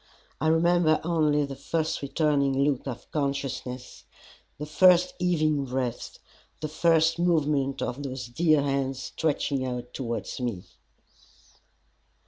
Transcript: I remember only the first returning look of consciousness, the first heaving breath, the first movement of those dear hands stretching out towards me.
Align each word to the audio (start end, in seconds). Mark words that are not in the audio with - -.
I 0.41 0.47
remember 0.47 0.99
only 1.03 1.45
the 1.45 1.55
first 1.55 2.01
returning 2.01 2.63
look 2.63 2.87
of 2.87 3.11
consciousness, 3.11 4.03
the 4.57 4.65
first 4.65 5.13
heaving 5.19 5.65
breath, 5.65 6.17
the 6.59 6.67
first 6.67 7.19
movement 7.19 7.83
of 7.83 8.01
those 8.01 8.25
dear 8.25 8.63
hands 8.63 8.99
stretching 8.99 9.63
out 9.63 9.93
towards 9.93 10.39
me. 10.39 10.63